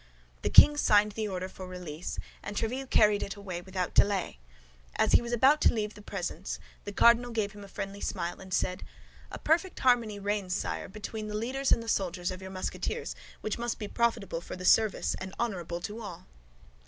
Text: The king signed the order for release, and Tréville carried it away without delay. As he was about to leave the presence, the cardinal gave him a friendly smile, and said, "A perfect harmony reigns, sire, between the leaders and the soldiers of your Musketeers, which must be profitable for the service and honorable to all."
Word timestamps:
The 0.41 0.49
king 0.49 0.77
signed 0.77 1.11
the 1.11 1.27
order 1.27 1.47
for 1.47 1.67
release, 1.67 2.17
and 2.41 2.57
Tréville 2.57 2.89
carried 2.89 3.21
it 3.21 3.35
away 3.35 3.61
without 3.61 3.93
delay. 3.93 4.39
As 4.95 5.11
he 5.11 5.21
was 5.21 5.31
about 5.31 5.61
to 5.61 5.73
leave 5.75 5.93
the 5.93 6.01
presence, 6.01 6.57
the 6.85 6.91
cardinal 6.91 7.29
gave 7.29 7.51
him 7.51 7.63
a 7.63 7.67
friendly 7.67 8.01
smile, 8.01 8.41
and 8.41 8.51
said, 8.51 8.81
"A 9.29 9.37
perfect 9.37 9.79
harmony 9.81 10.17
reigns, 10.17 10.55
sire, 10.55 10.87
between 10.87 11.27
the 11.27 11.37
leaders 11.37 11.71
and 11.71 11.83
the 11.83 11.87
soldiers 11.87 12.31
of 12.31 12.41
your 12.41 12.49
Musketeers, 12.49 13.15
which 13.41 13.59
must 13.59 13.77
be 13.77 13.87
profitable 13.87 14.41
for 14.41 14.55
the 14.55 14.65
service 14.65 15.15
and 15.21 15.35
honorable 15.37 15.79
to 15.81 16.01
all." 16.01 16.25